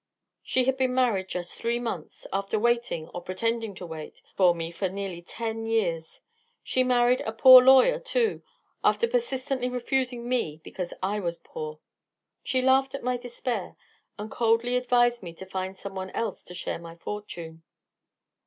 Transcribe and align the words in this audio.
She 0.41 0.63
had 0.63 0.77
been 0.77 0.95
married 0.95 1.27
just 1.27 1.53
three 1.53 1.77
months, 1.77 2.25
after 2.33 2.57
waiting, 2.57 3.07
or 3.09 3.21
pretending 3.21 3.75
to 3.75 3.85
wait, 3.85 4.23
for 4.35 4.55
me 4.55 4.71
for 4.71 4.89
nearly 4.89 5.21
ten 5.21 5.67
years! 5.67 6.23
She 6.63 6.83
married 6.83 7.21
a 7.21 7.31
poor 7.31 7.61
lawyer, 7.63 7.99
too, 7.99 8.41
after 8.83 9.07
persistently 9.07 9.69
refusing 9.69 10.27
me 10.27 10.59
because 10.63 10.91
I 11.03 11.19
was 11.19 11.37
poor. 11.37 11.77
She 12.41 12.63
laughed 12.63 12.95
at 12.95 13.03
my 13.03 13.15
despair 13.15 13.75
and 14.17 14.31
coldly 14.31 14.75
advised 14.75 15.21
me 15.21 15.33
to 15.35 15.45
find 15.45 15.77
some 15.77 15.93
one 15.93 16.09
else 16.15 16.43
to 16.45 16.55
share 16.55 16.79
my 16.79 16.95
fortune." 16.95 17.61